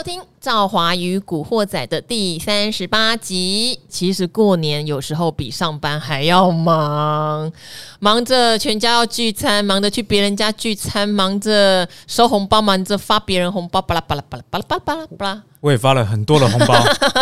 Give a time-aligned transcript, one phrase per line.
[0.00, 3.78] 收听《赵华与古惑仔》的第三十八集。
[3.86, 7.52] 其实过年有时候比上班还要忙，
[7.98, 15.42] 忙着全家要聚餐，忙着去别人家聚餐，忙着收红包，忙着发别人红包，巴拉巴拉巴拉巴拉巴拉巴拉巴拉。
[15.60, 16.74] 我也发了很多的红包，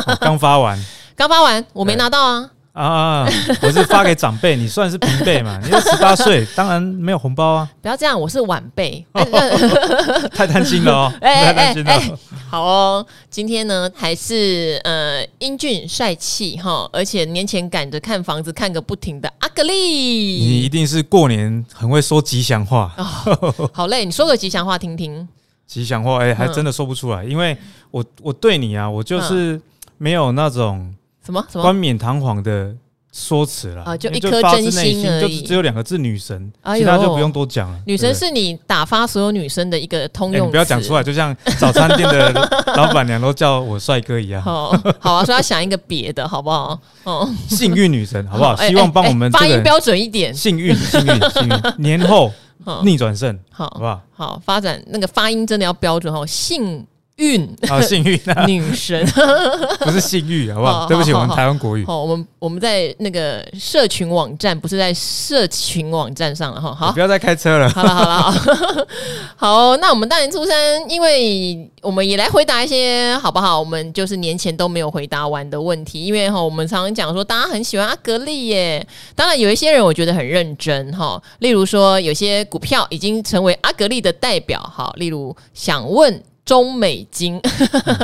[0.07, 0.81] 我刚发完，
[1.17, 2.49] 刚发完，我没拿到啊。
[2.79, 3.27] 啊，
[3.61, 5.59] 我是发给长辈，你算是平辈嘛？
[5.67, 7.69] 你十八岁，当然没有红包啊。
[7.83, 9.05] 不要这样，我是晚辈，
[10.33, 12.01] 太贪心了哦，太贪心了。
[12.49, 19.74] 好哦，今天呢还是呃英俊帅气哈，而且年前赶着看房子看个不停的阿格力。
[19.74, 25.27] 你一定是过年很会说吉祥话，哦、好嘞，你说个吉祥话听听。
[25.66, 27.59] 吉祥话，哎、欸，还真的说不出来，嗯、因为
[27.91, 29.60] 我我对你啊，我就是
[29.97, 30.95] 没有那种。
[31.28, 32.74] 什么什么冠冕堂皇的
[33.12, 33.95] 说辞了啊？
[33.95, 37.78] 就一颗真心而已，就只有两个字“女神”，其他就不用多讲了。
[37.84, 42.32] 女神是你打发所有女生的一个通用词，你不要讲出来，就像早餐店的
[42.76, 44.40] 老板娘都叫我帅哥一样。
[44.40, 46.80] 好，好啊，说要想一个别的，好不好？
[47.04, 48.57] 哦，幸运女神，好不好？
[48.57, 50.32] 希望帮我们发音标准一点。
[50.32, 52.32] 幸运，幸运， 幸运，年后
[52.85, 54.01] 逆转胜，好，好不好？
[54.15, 56.87] 好，发展那个发音真的要标准哦，幸。
[57.19, 59.05] 运啊，幸运啊， 女神
[59.80, 60.87] 不是性欲，好不好？
[60.87, 61.85] 对不起，我们台湾国语。
[61.85, 66.75] 好，我们我们在那个社群网站，不是在社群网站上了哈。
[66.75, 67.69] 好，不要再开车了。
[67.71, 68.87] 好了好了，
[69.37, 70.56] 好， 那我们大年初三，
[70.88, 73.59] 因为我们也来回答一些好不好？
[73.59, 78.87] 我们就是年前都没有回答完的问题，因为哈，我们常常讲说大家很喜欢阿格力耶。
[79.16, 86.22] 当然有一些人我觉得很认真哈，例如说有些股票已经成为阿格力的代表哈，例如想问。
[86.49, 87.38] 中美金，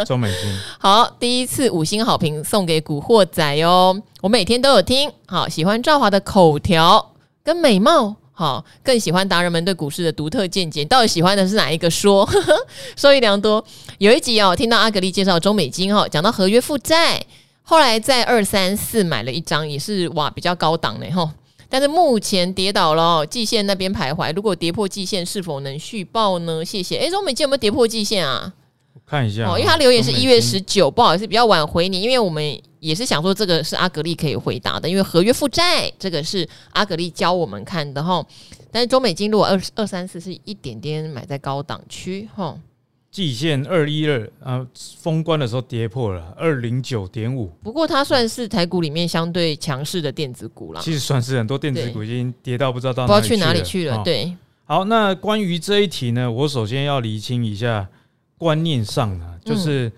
[0.04, 12.28] 中美金， 好，第一次五星好评送给古惑仔哦，我每天都有听，好，喜欢赵华的口条跟美貌，好，更喜欢达人们对股市的独特见解，到底喜欢的是哪一个说？
[12.96, 13.64] 受益良多。
[13.96, 17.24] 有一集哦，听到阿格力介绍中美金哈，讲到合约负债，
[17.62, 21.32] 后来在二三四买了一张，也是哇比较高档的哈。
[21.74, 24.32] 但是目前跌倒了，季线那边徘徊。
[24.32, 26.64] 如果跌破季线，是否能续报呢？
[26.64, 26.98] 谢谢。
[26.98, 28.54] 哎，中美金有没有跌破季线啊？
[28.92, 32.00] 我看一下哦，因为他留言是一月十九，不好意思，比较晚回你。
[32.00, 38.24] 因为我们也是想说，这个是阿格力可以回答的，因为合约负债这个是阿格力教我们看的哈。
[38.70, 42.56] 但是中美金如果二二三四是一点点买在高档区哈。
[43.14, 44.66] 季线二一二啊，
[44.98, 47.46] 封关的时候跌破了二零九点五。
[47.62, 50.80] 不过它算是台股里面相对强势的电子股了。
[50.80, 54.02] 其实算是很多电子股已经跌到不知道到不知道去哪里去了。
[54.02, 57.88] 对，好，那关于这一题呢，我首先要厘清一下
[58.36, 59.92] 观念上呢，就是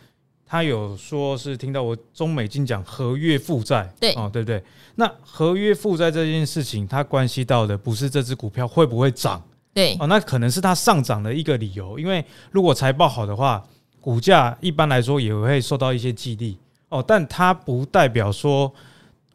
[0.45, 4.63] 他有说是听到我中美金讲合约负债，对哦，对不对？
[4.97, 9.43] 那合约负债这件事情，它关系到的不是这只股票会不会涨。
[9.77, 13.63] 对哦，那可能是它上涨的一个理由，因为如果财报好的话，
[14.01, 16.57] 股价一般来说也会受到一些激励
[16.89, 18.73] 哦，但它不代表说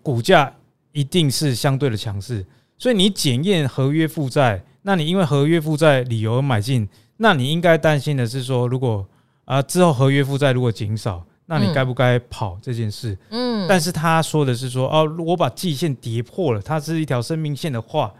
[0.02, 0.52] 股价
[0.94, 2.44] 一定是相对的强势，
[2.80, 9.08] 所以你检验合约负债，那你因为合约负债理由而买进，那你应该担心的是说，如果
[9.46, 13.16] 啊之后合约负债如果减少，那你该不该跑这件事？
[13.30, 18.12] 嗯，但是他说的是说，哦，我把季线跌破了，它是一条生命线的话。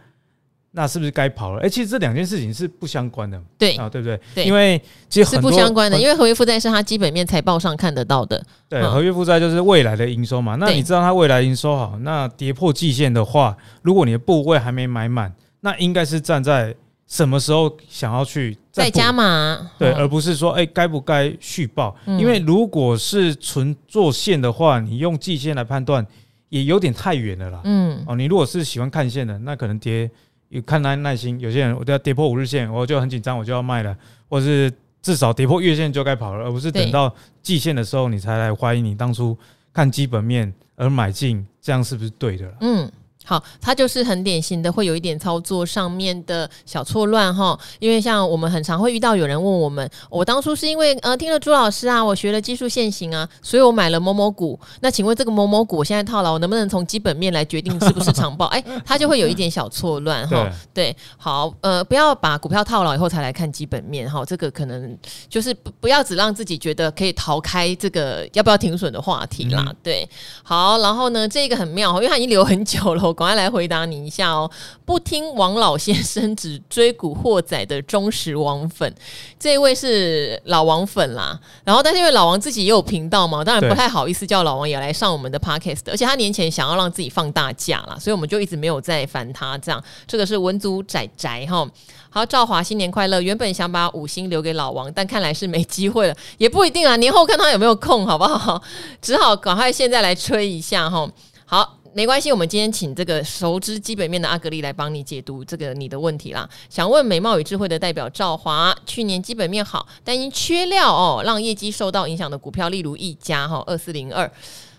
[0.74, 1.60] 那是不是该跑了？
[1.60, 4.18] 哎、欸，其实这两件事情是不相关的，对啊，对不对？
[4.34, 8.42] 对，因为其实是不相关的，因为合约负债是它基本面财报上看得到的。
[8.70, 10.56] 对，嗯、合约负债就是未来的营收嘛。
[10.56, 16.74] 那你知道它未来营收好，那跌破季线的话，如果你的部位还没买满，那应该是站在
[17.06, 19.70] 什么时候想要去再加码？
[19.78, 21.94] 对，而不是说哎，该、欸、不该续报？
[22.06, 26.06] 嗯、因为如果是纯做线的话，你用季线来判断
[26.48, 27.60] 也有点太远了啦。
[27.64, 30.10] 嗯，哦，你如果是喜欢看线的，那可能跌。
[30.52, 33.96] 有看耐耐心，有些人我都要跌破五日线，我就很紧张，我就要卖了，
[34.28, 34.70] 或是
[35.00, 39.36] 至少跌破月线就该跑了，而不是等到季线的时候你才来怀疑你当初
[39.72, 42.54] 看基本面而买进，这样是不是对的？
[42.60, 42.92] 嗯。
[43.24, 47.58] 好，它就是很典型的，会有一点操作上面的小错乱哈。
[47.78, 54.58] 因为像我们很常会遇到有人问我们，我当初是因为呃听了朱老师啊，我学了技术线型啊，所以我买了某某股。
[54.80, 58.46] 那请问这个某某股我现在套牢，我能不能从基本面来决定是不是长报？
[58.46, 60.50] 哎，它就会有一点小错乱哈。
[60.74, 64.98] 对，好，呃，不要把股票套牢以后才来看基本面哈，这个可能
[65.28, 69.72] 就是不不要只让自己觉得可以逃开这个要不要停损的话题啦。
[69.80, 70.08] 对，
[70.42, 73.11] 好，然后呢，这个很妙，因为它已经留很久了。
[73.12, 74.50] 赶快来回答你一下哦。
[74.84, 78.94] 不听王老先生，只追古惑仔的忠实王粉，
[79.38, 81.38] 这一位是老王粉啦。
[81.64, 85.80] 然后，但是因为老王自己也有频道嘛，当然不太好意思叫老王也来上我们的 podcast。
[85.86, 89.56] 而且他年前想要让自己放大假啦，所以我们就一直没有再烦他。
[89.58, 91.66] 这样，这个是文组仔仔哈。
[92.10, 93.22] 好，赵华新年快乐！
[93.22, 96.94] 原本想把五星留给老王，但看来是没机会了，也不一定啊。
[96.96, 98.62] 年后看他有没有空，好不好？
[99.00, 101.08] 只好赶快现在来吹一下哈。
[101.46, 106.48] 好，没关系，我们今天请这个熟知基本面的阿格丽来帮你解读这个你的问题啦。
[106.70, 114.30] 想问美貌与智慧的代表赵华，去年基本面好，但因缺料哦，让业绩受到影响的股票，例如一家哈二四零二，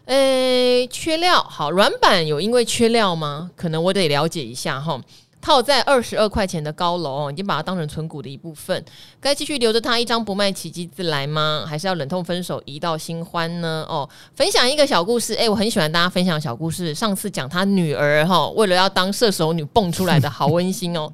[0.06, 3.52] 诶，缺料好，软板有因为缺料吗？
[3.56, 5.00] 可能我得了解一下哈。
[5.44, 8.82] 套在二十二块钱的高楼，已经把它当成存股的一部分，
[9.20, 11.66] 该继续留着它一张不卖，奇迹自来吗？
[11.68, 13.86] 还是要忍痛分手，移到新欢呢？
[13.90, 16.96] 哦，分享一个小故事，诶，我很喜欢大家分享小故事。
[16.96, 21.12] 上次讲他女儿哈，为了要当射手女蹦出来的好温馨哦。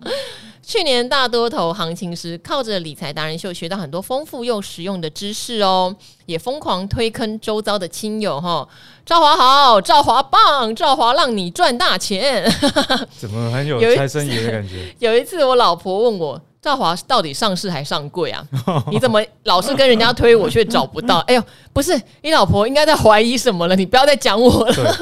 [0.69, 5.95] 去年大多头行情时，靠着理财达人秀学到很多丰富又实用的知识哦，
[6.27, 8.67] 也疯狂推坑周遭的亲友哈。
[9.03, 12.47] 赵华好，赵华棒，赵华让你赚大钱。
[13.17, 14.93] 怎么很有财神爷的感觉？
[14.99, 16.39] 有一次我老婆问我。
[16.61, 18.45] 赵华到底上市还上柜啊？
[18.91, 21.19] 你怎么老是跟人家推，我却找不到？
[21.19, 23.75] 哎呦，不是，你老婆应该在怀疑什么了？
[23.77, 24.97] 你不要再讲我了。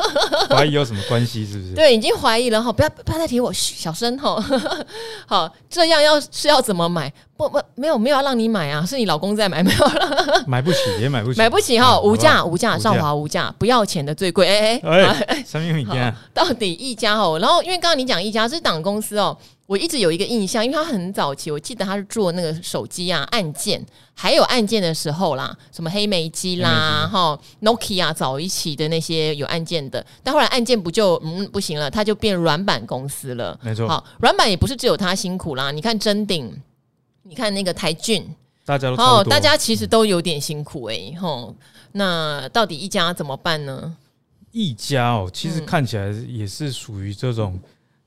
[0.50, 1.46] 怀疑有什么关系？
[1.48, 1.74] 是不是？
[1.76, 4.38] 对，已经怀疑了哈，不要不要再提我，小声哈。
[5.26, 7.12] 好，这样要是要怎么买？
[7.36, 10.44] 不不，没有没有要让你买啊，是你老公在买，没有了。
[10.46, 14.48] 买不起也买不起，买不起哈，无价无价，赵华无价，不要钱的最贵。
[14.48, 16.14] 哎哎哎，什么名家？
[16.36, 17.40] 到底一家哦？
[17.40, 19.36] 然后因为刚刚你讲一家是档公司哦。
[19.68, 33.60] 我一直有一个印象，因为他很早期，我记得他是做那个手机啊按键，还有按键的时候啦，什么黑莓机啦，哈，Nokia 早一期的那些有按键的，但后来按键不就嗯不行了，他就变软板公司了。
[33.62, 36.50] 没错，好，软板也不是只有他辛苦啦，你看臻鼎，
[37.24, 38.26] 你看那个台俊，
[38.64, 41.54] 大家都哦，大家其实都有点辛苦哎、欸，吼，
[41.92, 43.98] 那到底一家怎么办呢？
[44.54, 47.60] 一家哦，其实看起来也是属于这种。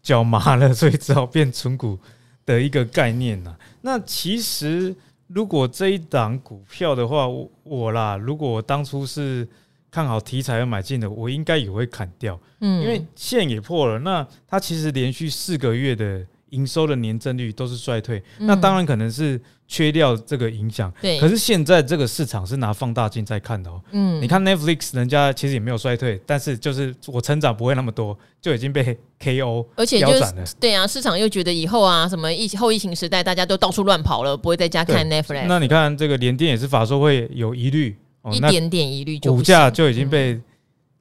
[0.02, 1.98] 脚麻了，所以只好变存股
[2.44, 3.58] 的一个概念呐、啊。
[3.82, 4.94] 那其实
[5.28, 9.46] 如果这一档股票的话，我我啦，如果我当初是
[9.90, 13.98] 看好题材而买进的，我应该也会砍掉，嗯，因为线也破了。
[13.98, 19.40] 那它其实连续四个月的营收的年增率都是衰退，那当然可能是。
[19.70, 21.20] 缺掉这个影响，对。
[21.20, 23.80] 可是现在这个市场是拿放大镜在看的哦。
[23.92, 30.24] 嗯，你看 Netflix，人家其实也没有衰退，但是就是我成长不会那么多，就已经被 KO，而且就是
[30.58, 35.46] 对啊，市场又觉得以后啊，什么疫后疫情时代，大家都到处乱跑了，不会在家看 Netflix。
[35.46, 40.40] 那你看这个联电也是法说会有疑虑，哦，一点点疑虑，股价就已经被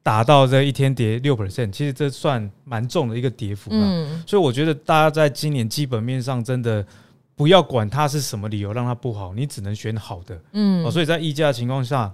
[0.03, 3.77] 打到这一天跌六 percent，其实这算蛮重的一个跌幅了。
[3.81, 6.85] 嗯，所以我觉得大家在今年基本面上真的。
[7.39, 10.37] 不要管它是什么理由让它不好，你只能选好的。
[10.51, 12.13] 嗯，哦，所以在溢价的情况下，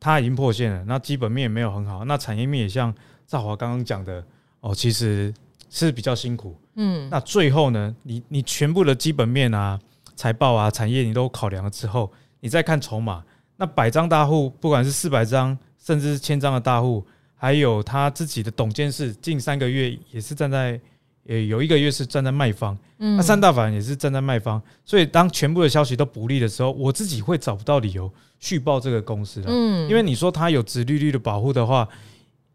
[0.00, 0.82] 它已经破线了。
[0.86, 2.92] 那基本面也没有很好，那产业面也像
[3.26, 4.24] 赵华刚刚讲的，
[4.60, 5.34] 哦，其实
[5.68, 6.56] 是比较辛苦。
[6.76, 9.78] 嗯，那最后呢，你你全部的基本面啊、
[10.16, 13.22] 财报啊、产业你都考量了之后，你再看筹码，
[13.58, 20.80] 那百张大户，不管是四百张甚至是千张的大户，还有他自己的董监事，近三个月也是站在。
[21.24, 29.46] 也有一个月是站在卖方，那三大法人也是站在卖方，所以当全部的消息都不利的时候，我自己会找不到理由续报这个公司了。
[29.48, 31.88] 嗯，因为你说它有直利率的保护的话，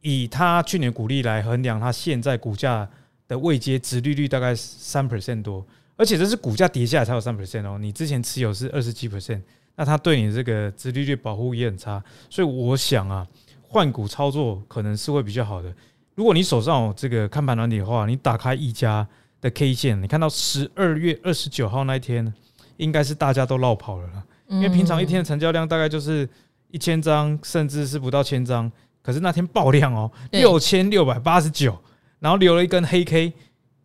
[0.02, 2.88] 以它去年股利来衡量，它现在股价
[3.28, 7.78] 的位阶直利率大概三 percent 多，而且这是股价跌下来才有三 percent 哦。
[7.80, 9.42] 你之前持有是二十七 percent，
[9.76, 13.28] 那它对你这个直利率保护也很差，所以我想啊，
[13.62, 15.74] 换股操作可能是会比较好的。
[16.20, 19.08] 如果你手上有这个看盘软体的话，你打开一家
[19.40, 22.34] 的 K 线，你看到十二月二十九号那一天，
[22.76, 24.22] 应该是大家都落跑了啦。
[24.50, 26.28] 因为平常一天的成交量大概就是
[26.72, 28.70] 一千张，甚至是不到千张，
[29.02, 31.74] 可是那天爆量哦，六千六百八十九，
[32.20, 33.32] 然后留了一根黑 K，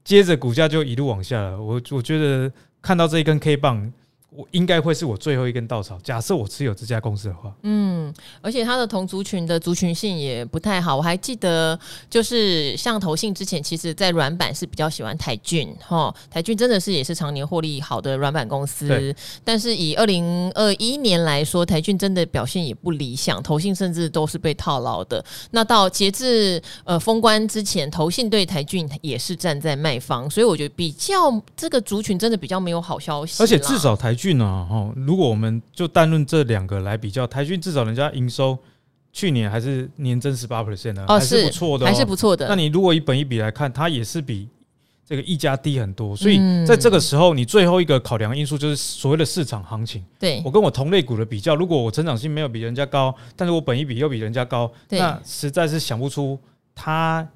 [0.02, 1.62] 接着股价就一路往下了。
[1.62, 3.92] 我我觉得看到这一根 K 棒。
[4.36, 5.96] 我应该会是我最后一根稻草。
[6.02, 10.96] 假设我持有这家公司的话，嗯，而且它的同族群的族群性也不太好。
[10.96, 11.78] 我还记得，
[12.10, 19.14] 就是像投信之前，其实在软板是比较喜欢台郡哈，台郡真的是也是常年获利好的软板公司。
[19.44, 25.24] 但是以二零二一年来说，台郡真的表现也不理想，投信甚至都是被套牢的。
[25.52, 31.16] 那到截至呃封关之前，投信对台郡也是站在卖方，所以我觉得比较
[31.56, 33.40] 这个族群真的比较没有好消息。
[33.40, 34.38] 而且至少台郡。
[34.38, 34.66] 俊啊，
[34.96, 38.58] 如果我们就单论这两个来比较，台讯至少人家营收
[39.12, 42.48] 去年还是年增十八 percent 呢，还是不错的，还是不错的。
[42.48, 44.48] 那你如果以本一比来看，它也是比
[45.04, 50.02] 这个一家低很多，所以在这个时候，你最后一个考量因素就是所谓的市场行情。
[50.18, 56.40] 对，我跟我同类股的比较，如果我成长性没有比人家高，但是我本一比又比人家高，那实在是想不出
[56.74, 57.28] 它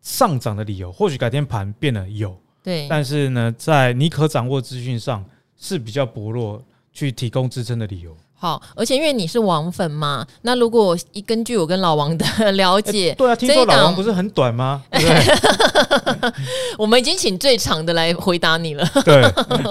[0.00, 0.92] 上涨的理由。
[0.92, 5.24] 或许改天盘变了有，对，但是呢，在你可掌握资讯上
[5.60, 6.62] 是比较薄弱，
[6.92, 8.16] 去提供支撑的理由。
[8.34, 14.82] 好，而且因为你是王粉嘛，那如果一根据我跟老王的了解，欸、对啊，听说老王不是很短吗？
[14.90, 16.32] 对，对，
[16.78, 18.90] 我们已经请最长的来回答你了。
[19.04, 19.22] 对，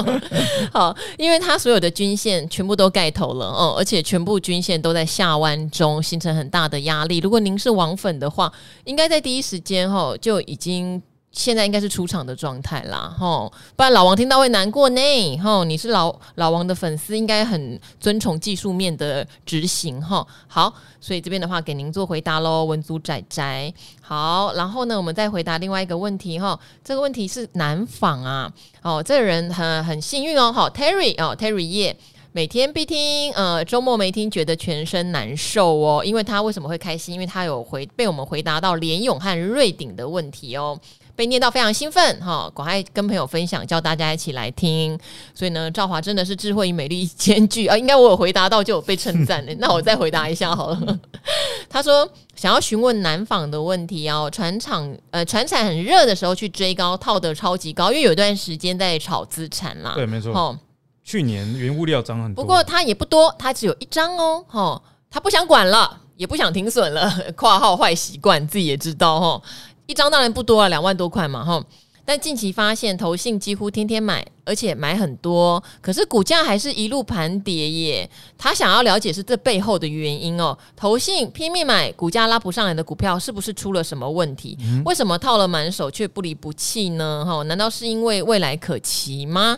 [0.72, 7.18] 好，因为他所有的均线全部都盖头了，哦，而且全部均线都在下弯中，形成很大的压力。
[7.18, 8.54] 如果您是王粉的话，
[8.86, 11.02] 应该在第一时间哈就已经。
[11.40, 31.96] 现在应该是出场的状态啦，吼，不然老王听到会难过呢，吼，你是老老王的粉丝，应该很尊崇技术面的执行，吼，好，所以这边的话给您做回答喽，文组仔仔，好，然后呢，我们再回答另外一个问题，哈，这个问题是南纺啊，哦，这个人很很幸运哦，好，Terry 哦，Terry 耶
[32.32, 37.16] 每天必听，呃，周末没听觉得全身难受哦，因为他为什么会开心？
[37.16, 40.80] 因为他有回被我们回答到联咏和瑞鼎的问题哦。
[41.20, 44.98] 被念到非常兴奋哈，赶快跟朋友分享，叫大家一起来听。
[45.36, 47.76] 所以呢，赵华真的是智慧与美丽兼具啊！
[47.76, 49.54] 应该我有回答到，就有被称赞的。
[49.60, 51.00] 那我再回答一下好了。
[51.68, 59.92] 他说想要询问南纺的问题哦，船厂呃船产很热的时候去追高套得超级高，因为有一段时间在炒资产啦。
[59.96, 60.32] 对，没错。
[60.34, 60.58] 哦，
[61.04, 64.46] 去年原物料涨很多，不过它也不多，它只有一张哦。
[64.48, 67.14] 哈，他不想管了，也不想停损了。
[67.36, 69.42] 括号坏习惯，自己也知道哈。
[69.90, 71.66] 一张当然不多了，两万多块嘛，哈。
[72.06, 78.08] 但近期发现投信几乎天天买，而且买很多，可是股价还是一路盘跌耶。
[78.38, 80.56] 他想要了解是这背后的原因哦。
[80.76, 84.56] 投信拼命买，股价拉不上来的股票，是不是出了什么问题？
[84.62, 87.26] 嗯、为什么套了满手却不离不弃呢？
[87.26, 89.58] 哈，难道是因为未来可期吗？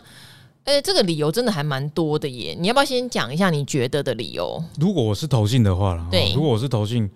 [0.63, 2.55] 哎、欸，这个理由真的还蛮多的耶。
[2.57, 4.63] 你要不要先讲一下你觉得的理由？
[4.79, 7.09] 如果我是投信的话了，对，如果我是投信，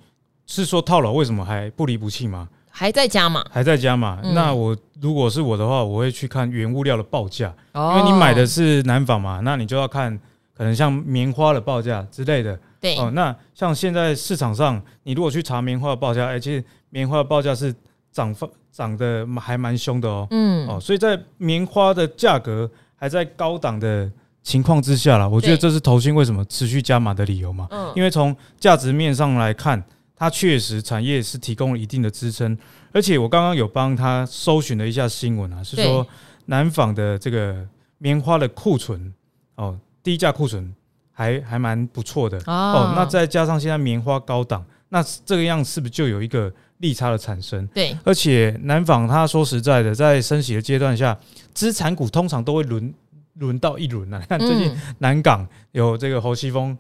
[0.46, 2.50] 是说套了为什么还不离不弃吗？
[2.78, 4.20] 还在加码，还在加码。
[4.22, 10.20] 嗯、那我如果是我的话，我会去看原物料的报价，哦、因为你买的是南纺嘛，那你就要看
[10.54, 12.60] 可能像棉花的报价之类的。
[12.82, 17.74] 对哦，那像现在市场上，你如果去查棉花的报价，哎，其实棉花的报价是
[18.12, 20.28] 涨涨涨得还蛮凶的哦。
[20.32, 24.12] 嗯哦，所以在棉花的价格还在高档的
[24.44, 27.70] 情况之下啦，我觉得这是投信为什么持续加码的理由嘛。
[27.72, 29.82] 嗯，因为从价值面上来看。
[30.16, 32.58] 它确实产业是提供了一定的支撑，
[32.94, 36.08] 而且我刚刚有帮他搜寻了一下新闻啊，是说
[36.46, 37.68] 南纺的这个
[37.98, 39.14] 棉花的库存
[39.56, 40.74] 哦，低价库存
[41.12, 42.94] 还还蛮不错的哦。
[42.96, 47.68] 那再加上现在棉花高档，那这个样是不是就有一个利差的产生？
[47.68, 51.18] 对，而且南纺它说实在的，在升息的阶段下，
[51.54, 52.94] 资产股通常都会轮
[53.34, 54.24] 轮到一轮啊。
[54.30, 56.78] 看最近南港有这个侯西峰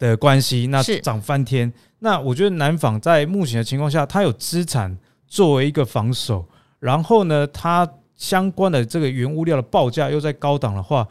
[0.00, 1.72] 的关系，那涨翻天。
[2.00, 6.44] 那我觉得南纺在目前的情况下，它有资产作为一个防守，
[6.80, 11.06] 然后呢，它相关的这个原物料的报价又在高档的话，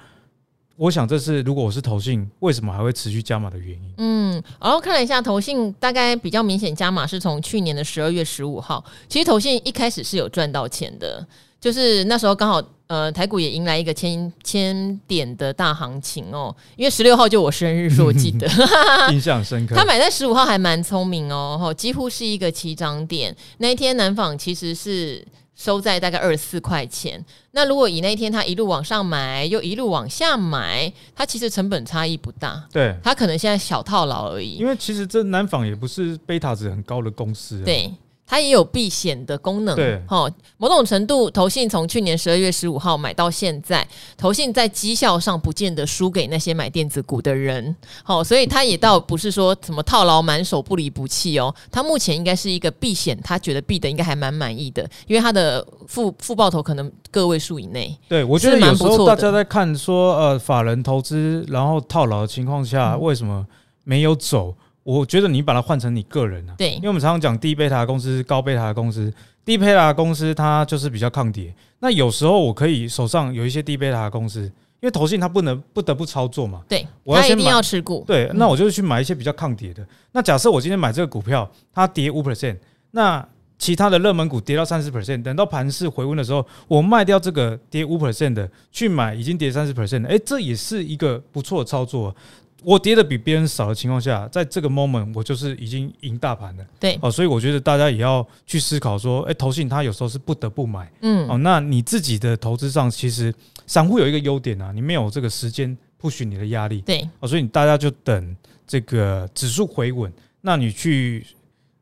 [0.75, 3.93] 我想这是如果我是投信，为什么还会持续加码的原因？
[3.97, 11.25] 嗯，然后看了一下投信，大概比较明显加码是从去年的十二月十五号，其实投信一开始是有赚到钱的，
[11.59, 12.61] 就是那时候刚好。
[12.89, 18.47] 呃，台股也迎来一个千千点的大行情哦，因为十六号就我生日，所以我记得
[19.13, 19.75] 印象深刻。
[19.75, 23.35] 他买在十五号还蛮聪明哦，几乎是一个起涨点。
[23.59, 25.23] 那一天南纺其实是
[25.55, 27.23] 收在大概二十四块钱。
[27.51, 32.67] 那如果以那一天他一路往上买，又一路往下买，它其实成本差异不大。
[32.73, 34.55] 对，它可能现在小套牢而已。
[34.55, 37.65] 因为其实这南纺也不是贝塔值很高的公司啊。
[37.65, 37.93] 对。
[38.29, 63.43] 它也有避险的功能，对，齁，某种程度，投信从去年十二月十五号买到现在，投信在绩效上不见得输给那些买电子股的人，好，所以它也倒不是说什么套牢满手不离不弃哦，它目前应该是一个避险，他觉得避的应该还蛮满意的，因为它的负负报头可能个位数以内，对，我觉得有时候大家在看说，呃，法人投资然后套牢的情况下，为什么
[63.83, 64.53] 没有走？
[64.83, 69.13] 我觉得你把它换成你个人啊，对，因为我们常常讲低贝塔公司、高贝塔公司，
[69.45, 71.53] 低贝塔公司它就是比较抗跌。
[71.79, 74.41] 那有时候我可以手上有一些低贝塔公司，
[74.79, 79.85] 因为投信它不能不得不操作嘛，对，我要先买，一定要持股，对，那我就去买一些比较抗跌的。
[80.11, 82.57] 那假设我今天买这个股票，它跌五 percent，
[82.91, 83.23] 那
[83.57, 92.15] 其他的热门股跌到三十 percent，等到盘势回温的时候，我卖掉这个跌五 percent 的，去买已经跌三十 percent 的，哎，这也是一个不错的操作。
[92.63, 96.65] 我跌的比别人少的情况下，在这个 moment 我就是已经赢大盘了。
[96.79, 100.91] 对哦，所以我觉得大家也要去思考说，哎，投信它有时候是不得不买。
[101.01, 103.33] 嗯，哦，那你自己的投资上，其实
[103.65, 106.81] 散户有一个优点啊，你没有这个时间 push 你的压力。
[106.81, 108.35] 对，哦，所以你大家就等
[108.67, 110.11] 这个指数回稳，
[110.41, 111.25] 那你去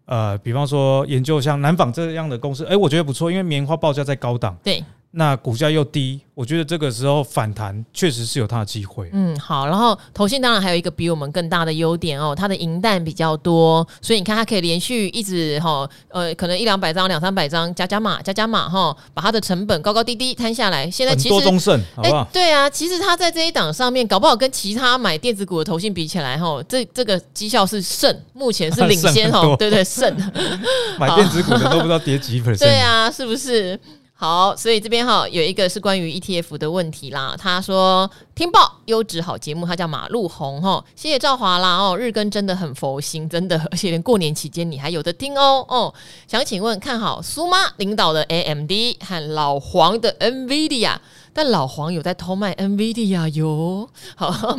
[0.06, 4.58] 呃，比方说研究像南纺这样的公司，哎，我觉得不错，因为棉花报价在高档。
[4.64, 4.84] 对。
[5.12, 9.10] 那股价又低，我觉得这个时候反弹确实是有它的机会。
[9.14, 9.66] 嗯，好。
[9.66, 20.92] 然后投信当然还有一个比我们更大的优点哦，它的银弹比较多，所以你看它可以连续一直哈，呃，可能一两百张、两三百张加加码、加加码哈，把它的成本高高低低摊下来。
[20.92, 22.22] 现在其实多中胜，好不好？
[22.22, 30.16] 欸，对啊，其实它在这一档上面，搞不好跟其他买电子股的投信比起来哈，这这个绩效是胜，目前是领先哦，对对胜。
[31.00, 32.60] 买电子股的都不知道跌几 percent。
[32.62, 33.80] 对啊，是不是？
[34.20, 37.36] 好，所以这边哈有一个是关于 ETF 的问题啦。
[37.38, 45.94] 他说听报优质好节目，他叫马路红哈，谢谢赵华啦哦，日更真的很佛心，真的，而且连过年期间你还有的听哦哦。
[46.28, 48.72] 想请问看好苏妈领导的 AMD
[49.06, 50.98] 和老黄的 NVIDIA。
[51.38, 54.58] 但老黄有在偷卖 NVIDIA 哟， 好，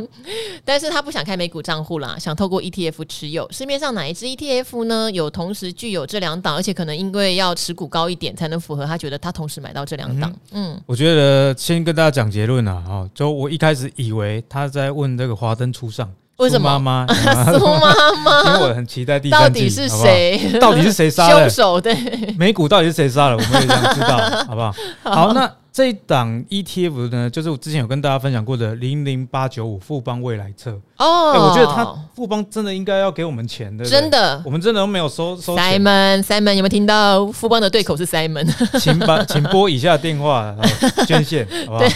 [0.64, 3.50] 但是他不想开美股账户啦，想透过 ETF 持有。
[3.50, 5.10] 市面上哪一支 ETF 呢？
[5.10, 10.32] 有同时具有这两档，而且可能因为要持股高一点才能符合他觉得他同时买到这两档。
[10.52, 16.08] 嗯，嗯，我觉得先跟大家讲结论啊，哦，就我一开始以为他在问这个华灯初上。
[16.36, 17.14] 为什么苏妈妈？
[17.58, 20.58] 苏妈妈， 因为我很期待第三季，到底是谁？
[20.60, 21.50] 到底是谁杀的？
[21.50, 21.92] 凶手对，
[22.38, 23.34] 美股到底是谁杀了？
[23.34, 24.16] 我们也想知道，
[24.46, 24.72] 好不好？
[25.02, 31.30] 好，那这一档 ETF 呢，就是我之前有跟大家分享过的零零八九五富邦未来车哦。
[31.34, 35.56] 我觉得他富邦真的应该要给我们钱的，真的，我们真的都没有收收。
[35.56, 37.24] Simon，Simon 有没有听到？
[37.28, 38.44] 富邦的对口是 Simon，
[38.80, 40.52] 请把 请拨以下电话
[41.06, 41.90] 捐献， 好不好？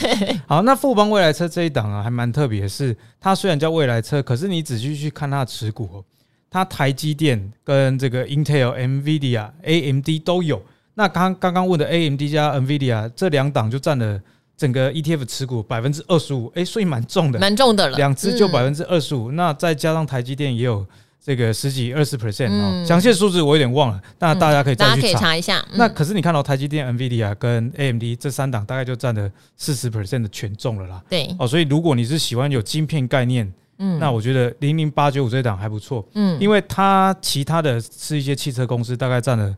[0.46, 2.96] 好，那富邦未来车这一档啊，还蛮特别的是。
[3.20, 6.04] 它虽然叫未来车，可是你仔细去看它的持股哦，
[6.48, 10.62] 它台积电跟这个 Intel、NVIDIA、AMD 都有。
[10.94, 14.20] 那刚刚刚问的 AMD 加 NVIDIA 这两档就占了
[14.56, 17.96] 整个 ETF 持股百分之二十五，哎，所以蛮重的，蛮重的了。
[17.96, 20.87] 两只就百分之二十五，那再加上台积电也有
[21.25, 25.37] 这个十几二十 percent 哦，详细数字我有点忘了，那大家可以再去查，可以查。
[25.37, 25.58] 一下。
[25.70, 31.02] 嗯、那可是你看到台积电、NVIDIA 跟 AMD 这三档大概就占了四十 percent 的权重了啦。
[31.08, 31.34] 对。
[31.38, 39.54] 哦，所以如果你是喜欢有晶片概念，嗯，那我觉得零零八九五这档还不错，嗯，因为它其他的是一些汽车公司，大概占了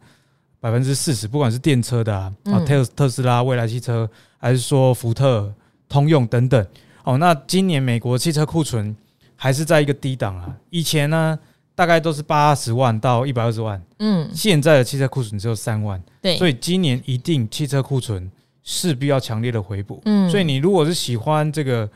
[0.64, 2.33] 百分之四十，不管是电车的啊，
[2.66, 5.53] 特特斯拉、蔚来汽车，还是说福特、
[5.90, 6.66] 通用等等。
[7.03, 8.96] 哦，那今年美国汽车库存
[9.37, 11.38] 还是在一个低档啊，以前呢？
[11.74, 18.31] 大概都是八十万到一百二十万，嗯，现在的汽车库存只有三万，对，所以今年一定汽车库存
[18.62, 21.87] 势必要强烈的回补，嗯，所以你如果是喜欢这个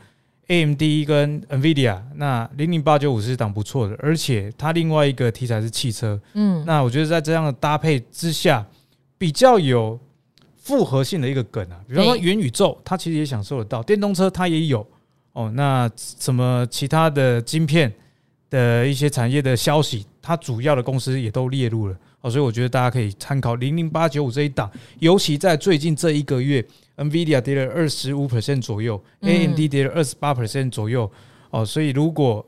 [0.49, 8.65] AMD 跟 NVIDIA，那零零八九五是档不错的，而且它另外一个题材是汽车，嗯，那我觉得在这样的搭配之下，
[9.17, 9.97] 比较有
[10.57, 14.85] 复合性的一个梗啊，比方说元宇宙，它其实也享受得到，电动车它也有，
[15.31, 17.93] 哦，那什么其他的晶片。
[18.51, 26.65] 的一些产业的消息，它主要的公司也都列入了哦，所以我觉得大家可以参考零零八九五这一档，尤其在最近这一个月
[26.97, 31.09] ，NVIDIA 跌了二十五 percent 左右，AMD 跌了二十八 percent 左右。
[31.51, 32.45] 哦，所以如果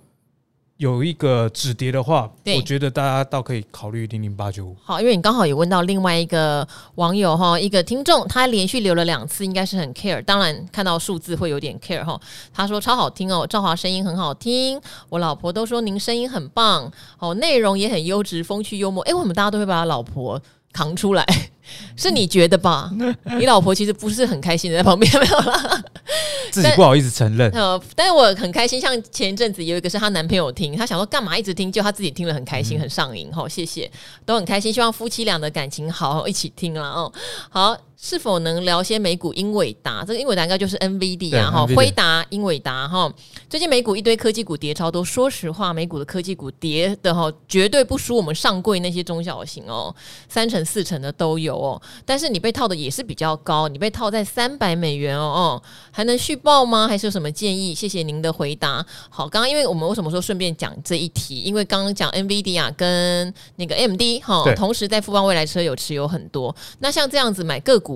[0.82, 4.76] 有一个止跌的话，我觉得大家倒可以考虑零零八九五。
[4.84, 10.20] 好，因为你刚好也问到另外一个网友哈，一个听众，他连续留了两次，应该是很 care。
[10.24, 12.20] 当然看到数字会有点 care 哈。
[12.52, 19.04] 他说超好听哦，赵华声音很好听，我老婆都说您声音很棒哦，内容也很优质，风趣幽默。
[19.04, 20.42] 哎，为什么大家都会把他老婆
[20.72, 21.26] 扛出来？
[21.96, 22.92] 是你觉得吧？
[23.40, 25.84] 你老婆其实不是很开心的在旁边没有啦，
[26.52, 27.50] 自己不好意思承认。
[27.52, 28.80] 呃，但是我很开心。
[28.82, 33.32] 像前一阵子有一个是她男朋友听，她想说干嘛一直听，就她自己听了很开心，很上瘾。
[33.32, 33.90] 好，谢谢，
[34.26, 34.74] 都很开心。
[34.74, 37.12] 希望夫妻俩的感情好，一起听了哦。
[37.50, 37.78] 好。
[38.04, 40.04] 是否能聊些美股英伟达？
[40.04, 43.14] 这个英伟达应该就是 NVD 啊，哈，辉达、英伟达哈。
[43.48, 49.96] 最近美股一堆科技股跌超多，说实话，美股的科技股跌的哈，绝对不输我们上柜那些中小型哦，
[50.28, 51.80] 三成四成的都有哦。
[52.04, 56.88] 但是你被套的也是比较高，你被套在三百美元哦哦，还能续报吗？
[56.88, 57.76] 还是有什么建议？
[57.76, 58.84] 谢谢您的回答。
[59.12, 61.42] 好，刚刚因为我们为什么说顺便讲这一题？
[61.42, 66.56] 因为刚刚讲 NVD 啊，跟那个 AMD 哈，同时在富邦未来车有持有很多。
[66.80, 67.91] 那像这样子买个股。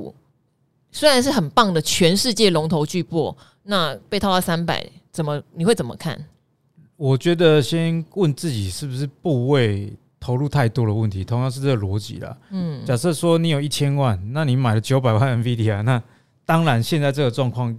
[0.91, 6.17] 虽然是很棒的全世界龙头巨擘，那被套到三百，怎么你会怎么看？
[6.95, 12.37] 我觉得先问自己是不是部位投入太多的问题，同样是这个逻辑啦。
[12.51, 16.01] 嗯，假设说你有一千万，那你买了九百万 NVIDIA，那
[16.45, 17.77] 当然现在这个状况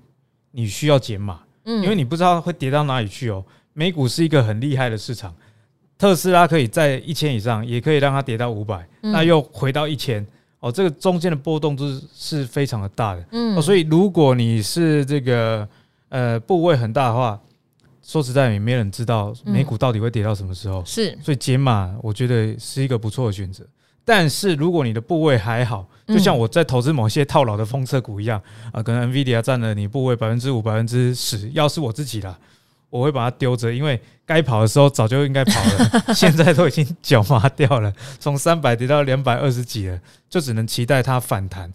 [0.51, 3.43] 你需要减码，嗯，因为你不知道会跌到哪里去哦。
[3.73, 5.35] 美股是一个很厉害的市场，
[5.97, 10.27] 特斯拉可以在一千以上，也可以让它跌到五百，那又回到一千。
[10.67, 15.69] 哦，这个中间的波动都是是非常的大的，嗯，哦，所以如果你是这个
[16.09, 17.41] 呃部位很大的话，
[18.03, 23.65] 说实在也没人知道美股到底会跌到什么时候，是，所以解码我觉得是一个不错的选择。
[24.05, 28.41] 但是如果你的部位还好，就像我在投资某些套牢的风车股一样
[28.73, 32.39] 啊，可能 NVIDIA 占了你部位百分之五、百分之十，要是我自己啦。
[32.90, 41.72] 我会把它丢着，因为该跑的时候早就应该跑了， 现在都已经脚麻掉了， 从三百跌到两百二十几了，就只能期待它反弹。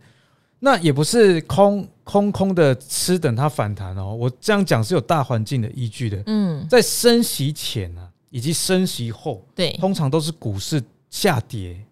[0.64, 6.22] 那也不是空空空的吃等它反弹哦，我这样讲是有大环境的依据的。
[6.28, 11.84] 嗯，在升息前啊，以及升息后，对，通常都是股市下跌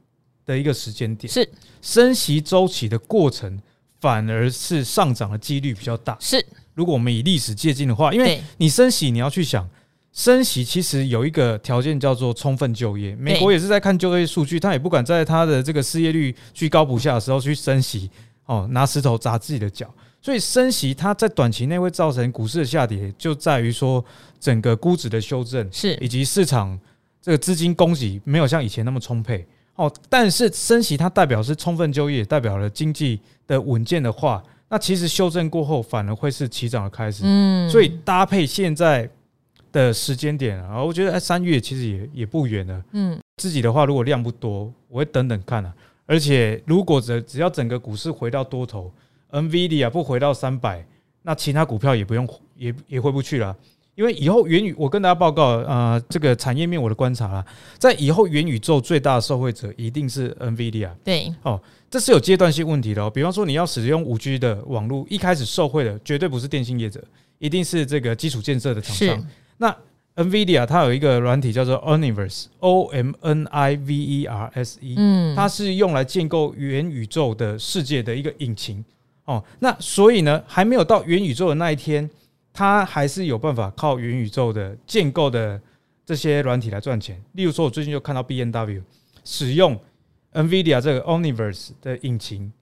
[0.45, 1.31] 的一个时间点。
[1.31, 1.49] 是
[1.81, 3.59] 升息周期的过程，
[3.99, 6.15] 反而是上涨的几率比较大。
[6.19, 6.45] 是。
[6.79, 9.69] 如果我们以历史借鉴的话，因为你升息，你要去想
[10.13, 13.13] 升息，其实有一个条件叫做充分就业。
[13.17, 18.09] 美国也是在看就业数据，他也不敢在他的这个失业率居高不下的时候去升息，
[18.45, 19.93] 哦，拿石头砸自己的脚。
[20.21, 24.03] 所以升息，它在短期内会造成股市的下跌，就在于说
[24.39, 26.79] 整个估值的修正是，以及市场
[27.21, 29.45] 这个资金供给没有像以前那么充沛。
[29.75, 34.41] 哦，但是升息它代表是充分就业，代表了经济的稳健的话。
[34.69, 37.23] 那其实修正过后，反而会是起涨的开始。
[37.25, 39.09] 嗯，所以搭配现在
[39.71, 42.83] 的时间点啊，我觉得三月其实也也不远了。
[42.91, 45.73] 嗯，自己的话，如果量不多，我会等等看啊。
[46.05, 48.91] 而且如果只只要整个股市回到多头
[49.31, 50.85] ，NVIDIA 不回到三百，
[51.21, 53.55] 那其他股票也不用也也回不去了。
[53.99, 57.45] 因为以后元宇，我跟大家报告，呃，这个产业面我的观察啊，
[57.77, 60.89] 在以后元宇宙最大的受惠者一定是 NVIDIA。
[61.03, 61.59] 对，哦。
[61.91, 67.03] 这是有阶段性问题的哦，比方说你要使用五 G 的网络，一开始受惠的绝对不是电信业者，
[67.39, 69.27] 一定是这个基础建设的厂商。
[69.57, 69.75] 那
[70.15, 78.85] NVIDIA 它有一个软体叫做 Omniverse，O M N I V E R S E，嗯，它是用来建构元宇宙的世界的一个引擎
[79.25, 79.43] 哦。
[79.59, 82.09] 那所以呢，还没有到元宇宙的那一天，
[82.59, 85.57] 它还是有办法靠元宇宙的建构的
[86.05, 87.23] 这些软体来赚钱。
[87.31, 88.83] 例如说，我最近就看到 B N W
[89.23, 89.79] 使用。
[90.31, 92.53] NVIDIA 这个 Omniverse 的引擎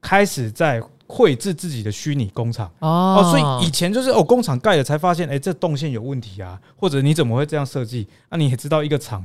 [0.00, 8.08] 开始在绘制自己的虚拟工厂哦，所以以前就是哦，工厂盖了才发现，哎，这动线有问题啊，或者你怎么会这样设计？
[8.30, 9.22] 那你也知道，一个厂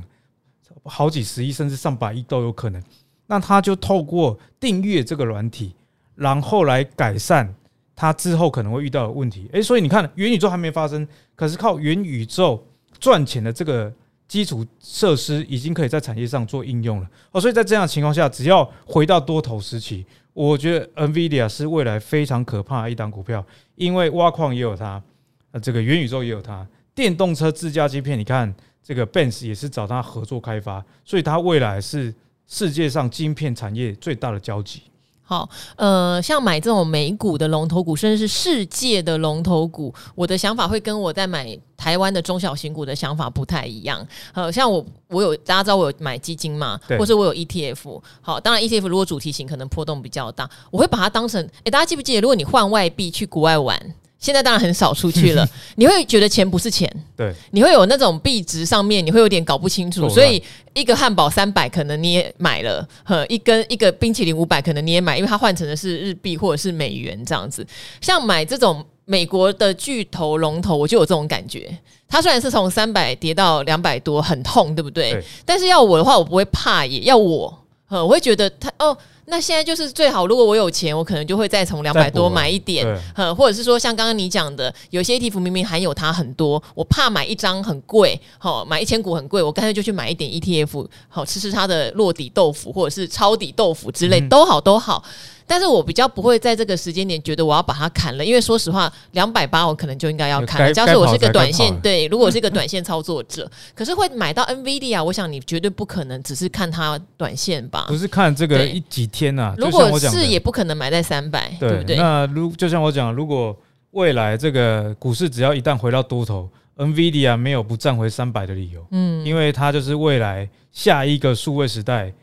[0.84, 2.82] 好几十亿甚至上百亿都有可能。
[3.28, 5.74] 那他就透过订阅这个软体，
[6.16, 7.54] 然后来改善
[8.00, 9.50] 他之后可能会遇到的问题。
[9.52, 12.66] 哎，所以你看，元宇宙还没发生，可是靠元宇宙
[12.98, 13.92] 赚钱的这个。
[14.30, 25.02] 基础设施已经可以在产业上做应用了哦，所以在这样的情况下，只要回到多头时期，我觉得 NVIDIA 是未来非常可怕的一档股票，因为挖矿也有它，
[25.50, 32.14] 呃，这个元宇宙也有它，电动车自驾晶片，你看这个 Benz 也是找它合作开发，所以它未来是
[32.46, 34.82] 世界上晶片产业最大的交集。
[35.30, 44.04] 好，呃，像买这种美股的龙头股，甚至是世界的龙头股，我的想法会跟我在买台湾的中小型股的想法不太一样。
[44.34, 48.02] 呃，像我，我有大家知道我有买基金嘛，或是我有 ETF。
[48.20, 53.80] 好，当然 ETF 如果主题型可能波动比较大，我会把它当成，诶，大家记不记得，如果你换外币去国外玩？
[54.20, 60.40] 现在当然很少出去了， 你会觉得钱不是钱，对，你会有那种币值上面你会有点搞不清楚，所以
[60.74, 67.66] 一个汉堡三百可能你也买了，呵，一根一个冰淇淋五百可能你也买，因为它换成的是日币或者是美元这样子。
[68.02, 71.74] 像买这种美国的巨头龙头，我就有这种感觉。
[72.06, 75.12] 它虽然是从三百跌到两百多，很痛，对不对？
[75.12, 75.24] 对。
[75.46, 78.94] 但是要我的话，我不会怕，也要我，呵，我会觉得它哦。
[79.30, 95.02] 那现在就是最好，如果我有钱，我可能就会再从两百多买一点，嗯，或者是说像刚刚你讲的，有些 ETF 明明含有它很多，我怕买一张很贵，好买一千股很贵，我干脆就去买一点 ETF，好吃吃它的落底豆腐或者是抄底豆腐之类，都好都好。
[95.50, 100.72] 但是我比较不会在这个时间点觉得我要把它砍了，因为说实话，两百八我可能就应该要砍了。
[100.72, 107.86] 假设我是个短线，对，如果是一个短线操作者， 可是会买到 NVIDIA，我想你绝对不可能只是看它短线吧？
[107.88, 109.54] 不是看这个一几天呐、啊。
[109.58, 111.96] 如果是，也不可能买在三百，对不对？
[111.96, 113.56] 那如就像我讲，如果
[113.90, 122.14] 未来这个股市只要一旦回到多头，NVIDIA 没有不站回三百的理由，嗯，因为它就是未来下一个数位时代。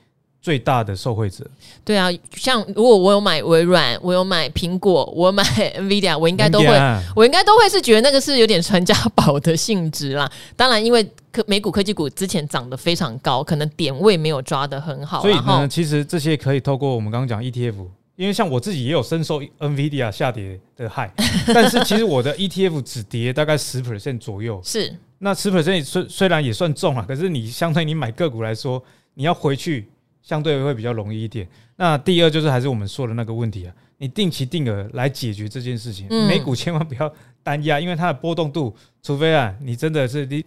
[0.47, 1.45] 最大的受惠者，
[1.83, 2.07] 对啊，
[2.37, 6.67] 像如果我有买微软，我有买苹果， 我买 NVIDIA，我应该都会，
[7.13, 10.31] 我应该都会是觉得那个是有点传家宝的性质啦。
[10.55, 15.21] 当然，因为科美股科技股之前涨得非常高，可能点位没有抓得很好。
[15.21, 21.13] 所以呢，其实这些可以透过我们刚刚讲 ETF，因为像我自己也有深受 NVIDIA 下跌的害，
[21.53, 24.95] 但是其实我的 ETF 只跌大概十 percent 左右，是。
[25.19, 28.81] 那十 percent 虽虽然也算重啊，可是你相对你买个股来说，
[29.15, 29.89] 你要回去
[30.27, 31.47] 相对会比较容易一点。
[31.77, 40.43] 那第二就是还是我们说的那个问题啊，你定期定额来解决这件事情，嗯、美股千万不要单压，因为它的波动度，除非啊你真的是拎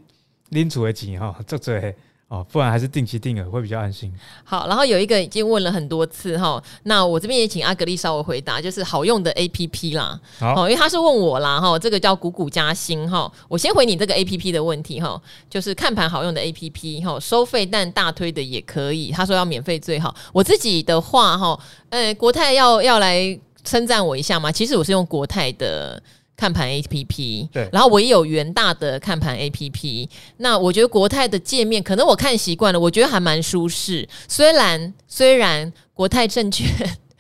[0.51, 1.95] 拎出来钱哈，这这。
[2.31, 4.12] 哦，不然还是定期定额会比较安心。
[4.45, 10.21] 好，然后有一个已经问了很多次哈，那我这边也请阿格丽稍微回答，就是好用的 APP 啦。
[10.38, 20.14] 好，因为他是问我啦哈，这个叫股股加薪哈，我先回你这个 APP 的问题哈，就是看盘好用的 APP 哈，收费但大推的也可以，他说要免费最好。
[20.33, 24.53] 我自己的话哈，呃，国泰要要来称赞我一下吗？
[24.53, 26.01] 其实我是用国泰的。
[26.40, 30.09] 看盘 A P P，对，然后我也有元大的看盘 A P P。
[30.38, 34.09] 那我觉得国泰的界面，可能我看习惯了，我觉得还蛮舒适。
[34.26, 36.66] 虽然虽然国泰证券。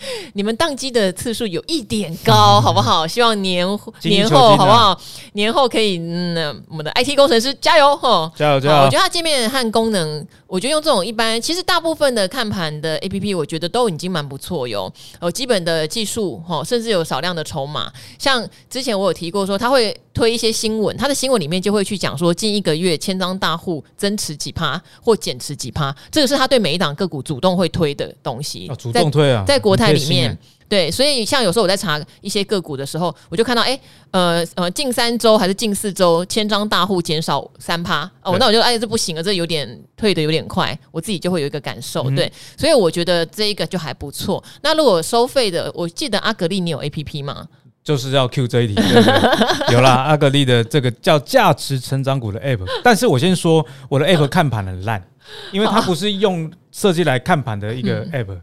[0.34, 3.06] 你们宕机的次数有一点高，好不好？
[3.06, 3.66] 希望年
[4.02, 5.00] 年后好不好？
[5.34, 8.30] 年后可以，嗯，我们的 IT 工程师加油哈！
[8.36, 8.84] 加油加油！
[8.84, 14.92] 我觉得它界面和功能，我觉得用这种一般，其实大部分的看盘的 APP，我觉得都已经蛮不错哟。
[15.20, 17.92] 哦，基本的技术哈，甚至有少量的筹码。
[18.18, 28.68] 像之前我有提过说，他会推一些新闻，他的新闻里面就会去讲说，近一个月千张大户增持几趴或减持几趴，这个是他对每一档个股主动会推的东西。
[28.68, 30.36] 啊，主动推啊，在国泰里面。
[30.68, 33.76] 对，所以像有时候我在查一些个股的时候，我就看到，哎，
[34.12, 44.40] 呃呃，近三周还是近四周，千张大户减少三趴，哦，那我就哎，这不行啊，这有点退的有点快，我自己就会有一个感受，对，嗯、所以我觉得这一个就还不错。
[44.62, 47.48] 那如果收费的，我记得阿格力你有 A P P 吗？
[47.82, 55.04] 就是要 Q 这一题，对对 有啦，阿格力的这个叫价值成长股的 App，但是我先说我的 App 看盘很烂，
[55.50, 58.26] 因为它不是用设计来看盘的一个 App。
[58.28, 58.40] 嗯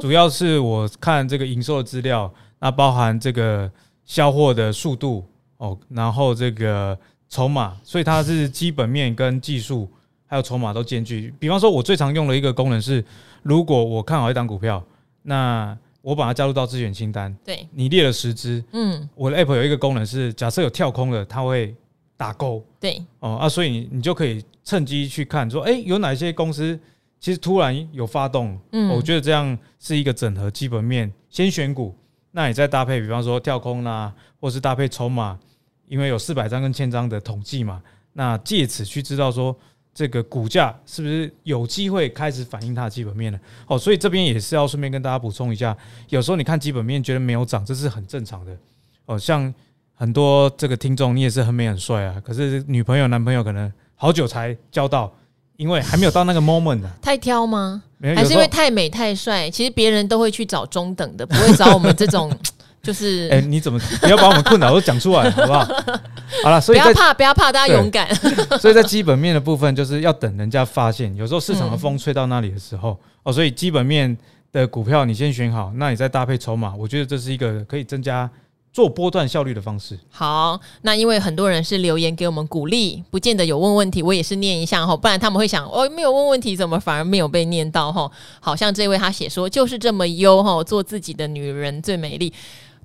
[0.00, 3.70] 主要是我看这个营收的资料，那包含这个
[4.04, 5.24] 销货的速度
[5.58, 9.88] 哦，然后这个筹码，所以它是基本面跟技术
[10.26, 11.34] 还有筹码都兼具。
[11.38, 13.04] 比方说，我最常用的一个功能是，
[13.42, 14.82] 如果我看好一档股票，
[15.22, 17.36] 那我把它加入到自选清单。
[17.44, 21.74] 对，你列了十只，嗯，我的 App 有一个功能是，假设有跳空的，它会
[22.16, 22.64] 打勾。
[22.78, 26.78] 对，哦啊，所以你你就可以趁机去看说，哎，有哪些公司。
[27.18, 31.94] 其实突然有发动，嗯，我觉得这样是一个整合基本面，先选股，
[32.30, 35.36] 那你再搭配，比方说跳空啦，或是搭配筹码，
[35.88, 39.56] 因为有四百张跟千张的统计嘛，那借此去知道说
[39.92, 43.40] 这个股价是不是有机会开始反映它的基本面了。
[43.66, 45.76] 哦，所以这边也是要顺便跟大家补充一下，
[46.10, 48.56] 有时候你看基本面觉得没有涨，这是很正常的。
[49.06, 49.52] 哦，像
[49.94, 55.12] 很多这个听众，你也是很美很帅啊，可是女朋友男朋友可能好久才交到。
[55.56, 57.82] 因为还没有到那个 moment 呢，太挑吗？
[58.14, 59.50] 还是因为太美太帅？
[59.50, 62.30] 其实别人都会去找中等的，不会找我们这种，
[62.82, 65.64] 就是哎，你怎么不要把我们困扰都讲出来，好不好？
[66.44, 68.14] 好了，所以不要怕，不要怕，大家勇敢。
[68.60, 74.14] 所以在基本面的部分，就是要等人家发现，有时候市场的风吹到那里的时候，哦，所以基本面
[74.52, 78.28] 的股票你先选好，那你再搭配筹码，我觉得这是一个可以增加。
[78.76, 79.98] 做波段效率的方式。
[80.10, 88.10] 好，那因为很多人是留言给我们鼓励，不见得有问问题，我也是念一下哈，不然他们会想，哦，没有问问题，怎么反而没有被念到哈？
[88.38, 92.30] 好像这位他写说，就是这么优哈，做自己的女人最美丽。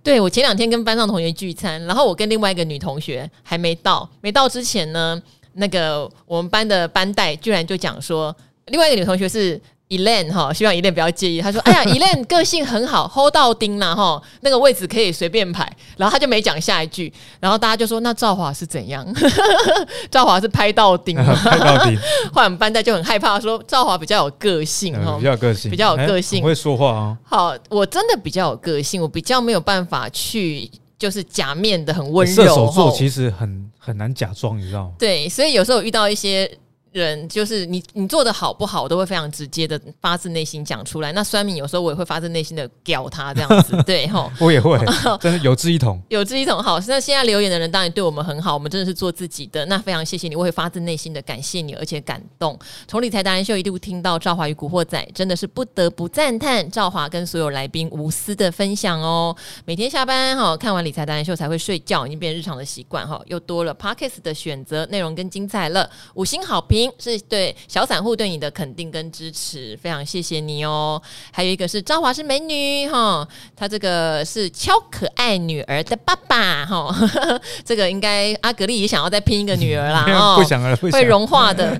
[0.01, 5.21] 对，我前两天跟班上同学聚餐，然后我跟另外一个女同学还没到，没到之前呢，
[5.55, 8.33] 那个我们班的班代居然就讲说，
[8.67, 9.59] 另外一个女同学是。
[9.91, 11.41] Elaine 哈，希望 Elaine 不要介意。
[11.41, 19.05] 他说：“哎呀， Elaine 个性很好，hold 到钉了哈，那个位置可以随便排。”然后他就没讲下一句，然后大家就说：“那赵华是怎样？
[20.09, 21.35] 赵华是拍到丁吗？
[21.43, 21.97] ”拍到丁。
[22.31, 27.17] 后来我们班代就很害怕，说赵华比较有个性哈，比较有个性，比较有个性，欸、会说话啊。
[27.23, 32.33] 好，我真的比较有个性，我比较没有办法去就是假面的很温柔。
[32.33, 34.91] 射手座其实很很难假装，你知道吗？
[34.97, 36.49] 对，所以有时候遇到一些。
[36.91, 41.11] 人就是你，你做的好不好，我都会非常直接的发自内心讲出来。
[41.13, 44.77] 那酸敏有时候我也会发自内心的屌他这样子， 对吼，我也会，
[45.19, 46.61] 真的有志一同， 有志一同。
[46.61, 49.65] 好，那现在留言的人当然对我们很好，我们真的是做自己的。
[49.67, 52.59] 那非常谢谢你，我会发自内心的感谢你，而且感动。
[52.87, 59.33] 从理财达人秀一度听到赵华与古惑仔，真的是不得不赞叹赵华跟所有来宾无私的分享哦。
[59.63, 63.21] 每天下班哈，看完理财达人秀才会睡觉，已经变日常的习惯哈。
[63.27, 66.80] 又多了 Podcast 的选择，内容更精彩了，五星好评。
[66.97, 71.01] 是对小散户对你的肯定跟支持，非常谢谢你哦。
[71.31, 76.95] 还有一个是张华是美女哈，她这个是超可爱女儿的爸爸哈，
[77.65, 81.79] 这个应该阿格力也想要再拼一个女儿啦 哦，不想了，不想会融化的。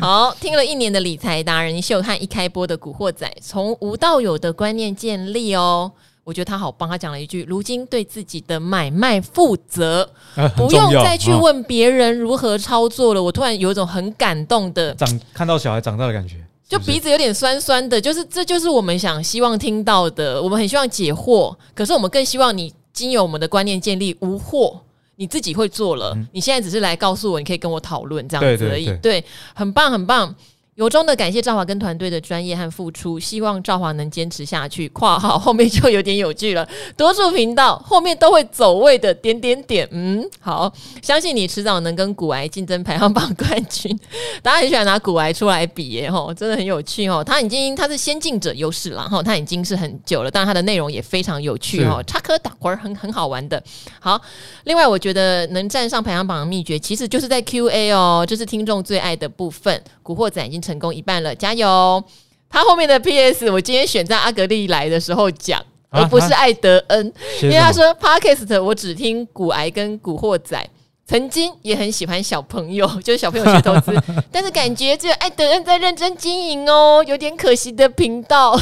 [0.00, 5.92] 好，听了一年的理财达人秀和一开播的古惑仔，从无到有的观念建立哦。
[6.24, 13.20] 我觉得他好棒，他讲了一句：“如今对自己的买卖负责， 呃、不用再去问别人如何操作了。
[13.20, 16.36] 哦”我突然有一种很感动的长看到小孩长大的感觉，
[16.68, 18.00] 就鼻子有点酸酸的。
[18.00, 24.78] 就是这就是我们想希望听到的，我们很希望解惑，可是我们更希望你经由我们的观念建立无惑，
[25.16, 26.12] 你自己会做了。
[26.14, 28.86] 嗯、你现在只是来告诉我，你可以跟我讨论这样子而已。
[28.86, 30.32] 对，对，对，对，很棒，很棒。
[30.76, 34.88] 由衷的感谢赵华跟团队的专业和付出，希望赵华能坚持下去。
[34.88, 39.86] 括号后面就有点有趣了，多数频道后面都会走位的点点点。
[39.92, 43.94] 嗯，好，相信你迟早能跟古癌竞争排行榜冠军。
[44.40, 47.22] 大家很喜欢拿古癌出来比耶，吼，真的很有趣哦。
[47.22, 53.62] 他已经他是先进者优势了，哈，他已经是很久了，但他的内容也非常有趣哦，插科打诨，很很好玩的。
[54.00, 54.18] 好，
[54.64, 59.78] 另外我觉得能站上排行榜的秘诀，其实就是在 Q&A 哦，这是听众最爱的部分。
[60.02, 60.61] 古惑仔已经。
[60.62, 62.02] 成功一半了，加油！
[62.48, 70.62] 他后面的 PS，我今天选在阿格力来的时候讲，啊、而不是艾德恩，啊、因为他说 Podcast 我只听古癌跟古惑仔，
[71.06, 73.98] 曾经也很喜欢小朋友， 就是小朋友学投资，
[74.30, 78.52] 但是感觉只有艾德恩在认真经营哦，有点可惜的频道。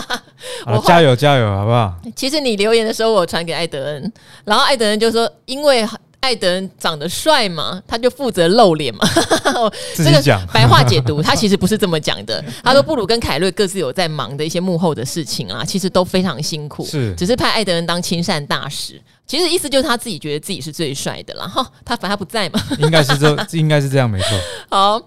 [0.66, 1.94] 我加油加油，好不好？
[2.16, 4.12] 其实你留言的时候，我传给艾德恩，
[4.46, 5.86] 然后艾德恩就说，因为。
[6.26, 9.06] 艾德恩长得帅嘛，他就负责露脸嘛。
[9.94, 12.44] 自己讲白话解读，他其实不是这么讲的。
[12.64, 19.00] 他说布鲁跟凯瑞各自有在忙的一些幕后的事情啊，其实都非常辛苦，是只是派艾德恩当亲善大使。
[19.24, 21.46] 其实意思就是他自己觉得自己是最帅的啦。
[21.46, 24.28] 哈，他反正他不在嘛，应该是这，应该是这样，没错。
[24.68, 25.00] 好。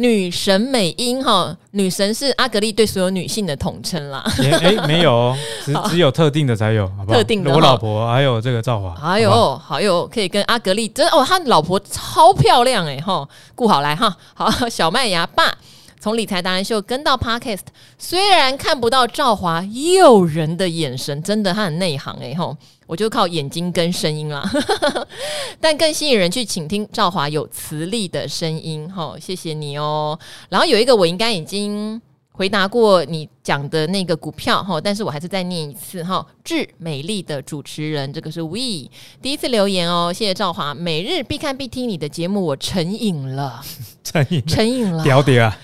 [0.00, 4.24] 女神美英哈，女神是阿格丽对所有女性的统称啦。
[4.38, 7.18] 哎、欸， 没有， 只只有特定的才有，好不好？
[7.18, 15.52] 特定的，我老婆还有这个赵华，还有还有可以跟阿格丽真哦，他老婆超漂亮哎哈，顾好来哈，好小麦芽爸。
[16.00, 17.60] 从理财达人秀跟到 Podcast，
[17.98, 24.42] 虽然看不到赵华诱人的眼神，真的他很内行哎吼，我就靠眼睛跟声音啦，
[25.60, 30.18] 但更吸引人去倾听赵华有磁力的声音吼，谢谢你哦。
[30.48, 32.00] 然后有一个我应该已经
[32.32, 36.26] 回答过你讲的那个股票哈，但是我还是再念一次哈。
[36.42, 38.88] 致美丽的主持人，这个是 We
[39.20, 43.60] 第一次留言哦，谢谢赵华，每日必看必听你的节目，我成瘾了，
[44.02, 45.58] 成瘾成瘾了，屌屌啊！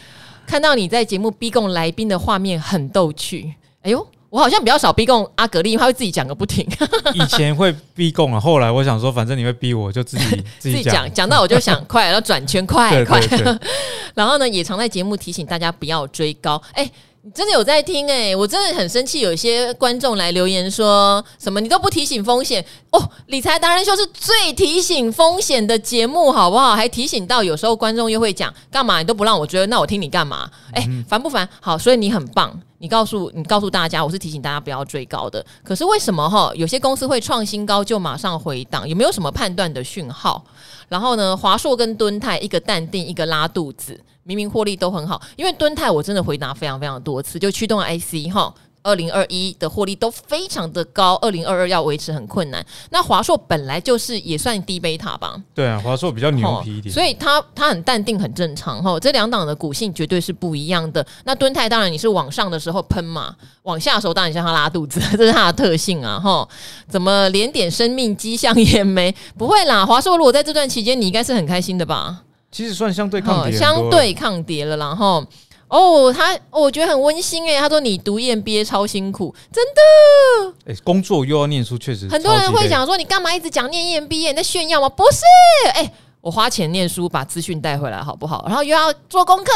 [0.47, 6.67] 看到你在节目逼供来宾的画面很逗趣，哎呦，我好像比较少逼供阿格力，因为他会自己讲个不停。
[7.15, 13.21] 以前会逼供啊，后来我想说，反正你会逼我，就自己 自己讲，讲到我就想快，然后转圈快快。
[14.15, 16.91] 然后呢，也常在节目提醒大家不要追高，哎。
[17.27, 19.19] 你真的有在听哎、欸，我真的很生气。
[19.19, 26.77] 有一些观众来留言说什么你都不提醒风险哦，理财达人秀是最提醒风险的节目，好不好？
[26.77, 30.49] 还提醒到有时候观众又会讲干嘛你都不让我追，那我听你干嘛？
[30.73, 31.49] 哎、欸，烦不烦？
[31.61, 35.45] 好，所以你很棒，你告诉你告诉大家，我是提醒大家不要追高的。
[35.63, 36.53] 可是为什么哈？
[36.55, 40.45] 有些公司会创新高就马上回档，有没有什么判断的讯号？
[40.89, 43.99] 然后呢，华硕跟敦泰一个淡定，一个拉肚子。
[44.23, 48.53] 明明获利都很好，因为敦泰我真的回答非常非常多次，就驱动 IC 哈，
[48.87, 52.65] 二零二一的获利都非常的高，二零二二要维持很困难。
[52.91, 55.35] 那华硕本来就是也算低贝塔吧？
[55.53, 58.99] 对啊，华硕比较牛皮一点，所以它它很淡定很正常哈。
[59.01, 61.05] 这两档的股性绝对是不一样的。
[61.25, 66.49] 那敦泰当然你是往上的时候喷嘛，往下的时候当然像它拉肚子， 这是它的特性啊哈。
[66.89, 69.13] 怎么连点生命迹象也没？
[69.37, 72.23] 不会啦，华硕如果在这段期间，你应该是很开心的吧？
[72.53, 75.23] 其实算相对抗跌，相对抗跌了，然后
[75.69, 77.59] 哦，他、哦、我觉得很温馨诶。
[77.59, 80.55] 他说你读 EMBA 超辛苦，真的。
[80.67, 84.29] 哎、欸，工作又要念书，确实很多人会想说，你干嘛一直讲念 EMBA？
[84.29, 84.89] 你在炫耀吗？
[84.89, 85.21] 不是，
[85.75, 88.45] 哎、欸，我花钱念书，把资讯带回来，好不好？
[88.47, 89.53] 然后又要做功课，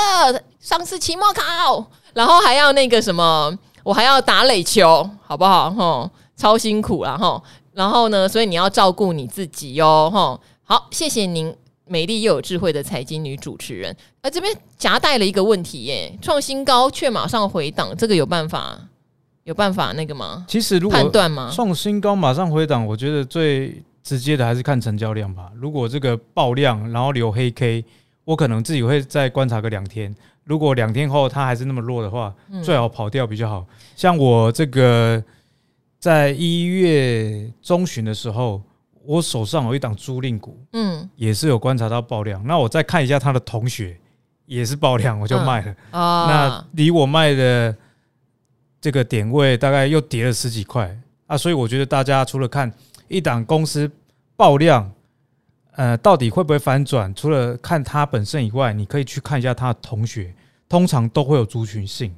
[0.58, 5.70] 上次期末考，然后还要那个什么，我还要打垒球，好不好？
[5.70, 7.42] 吼，超辛苦了，吼。
[7.72, 10.40] 然后呢，所以你要照顾你自己哟，吼。
[10.64, 11.54] 好，谢谢您。
[11.90, 18.78] 美丽又有智慧的财经女主持人，而这边夹带了一个问题耶：创新高却马上回档，这个有办法？
[19.42, 20.46] 有办法那个吗？
[20.46, 21.50] 其实如果判断吗？
[21.52, 25.50] 创新高马上回档，我觉得最直接的还是看成交量吧。
[25.56, 27.84] 如果这个爆量，然后留黑 K，
[28.24, 30.14] 我可能自己会再观察个两天。
[30.44, 33.66] 如果两天后它还是那么弱的话，最好跑掉比较好。
[33.96, 35.20] 像我这个
[35.98, 38.62] 在一月中旬的时候。
[39.10, 42.46] 我手上有一档租赁股，嗯，也是有观察到爆量。
[42.46, 43.98] 那我再看一下他的同学，
[44.46, 45.74] 也是爆量，我就卖了。
[45.90, 47.74] 啊， 那离我卖的
[48.80, 50.96] 这个点位大概又跌了十几块
[51.26, 52.72] 啊，所以我觉得大家除了看
[53.08, 53.90] 一档公司
[54.36, 54.88] 爆量，
[55.72, 60.32] 呃，到底会不会反转，除了看它本身以外，你可以去看一下他的同学，
[60.68, 62.14] 通常都会有族群性。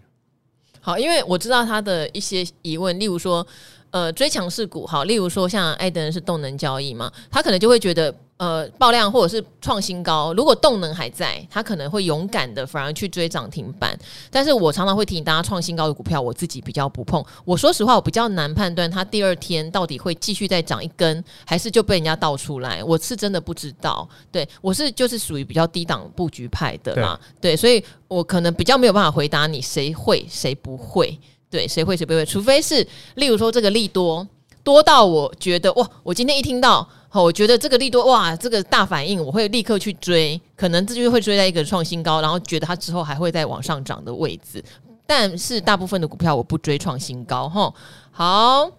[0.83, 3.47] 好，因为我知道他的一些疑问，例如说。
[3.93, 8.13] 呃追强势股，好，例如说像艾登是动能交易嘛，他可能就会觉得。
[8.39, 13.97] 呃，爆量或者是创新高，如果动能还在，他可能会勇敢的反而去追涨停板。
[14.33, 17.25] 但是我常常会提醒大家，创新高的股票，我自己比较不碰。
[17.45, 22.83] 我说实话，我比较难判断它第二天到底会继续再涨一根，还是就被人家倒出来。
[22.83, 24.09] 我是真的不知道。
[24.33, 27.17] 对，我是就是属于比较低档布局派的啦。
[27.41, 31.17] 对，对，所以我可能比较没有办法回答你谁会谁不会。
[31.53, 32.85] 对，谁会谁不会，除非是
[33.17, 34.27] 例如说这个利多
[34.65, 36.89] 多到我觉得哇，我今天一听到。
[37.11, 44.65] 好，我觉得这个利多哇，这个大反应，我会立刻去追，可能这就会追在一个创新高，然后觉得它之后还会再往上涨的位置。
[45.07, 47.75] 但是大部分的股票我不追创新高，哈。
[48.11, 48.71] 好，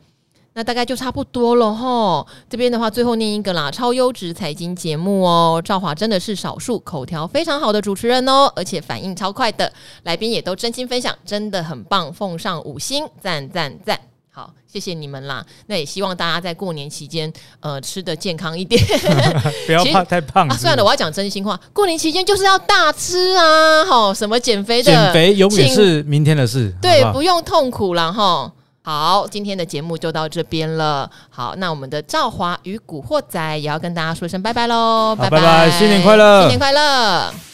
[0.56, 2.26] 那大概就差不多了，哈。
[2.49, 9.72] 这边的话，最后念一个啦，超优质财经节目哦，赵华真的是少数口条非常好的主持人哦，而且反应超快的，
[10.04, 13.99] 来宾也都真心分享，真的很棒，奉上五星，赞赞赞。
[14.36, 15.45] 好，谢谢你们啦。
[15.68, 18.84] 那也希望大家在过年期间，呃，吃的健康一点，
[19.68, 20.58] 不要怕太胖是是？
[20.58, 20.62] 啊。
[20.62, 23.86] 算了，我要讲真心话，过年期间就是要大吃啊！
[23.86, 26.74] 哈，什么减肥的，减肥永远是明天的事。
[26.82, 28.51] 对，好好不用痛苦了哈。
[28.84, 31.09] 好，今天的节目就到这边了。
[31.29, 37.53] 好，那我们的赵华与古惑仔也要跟大家说声拜拜喽，拜拜，拜拜，新年快乐，新年快乐。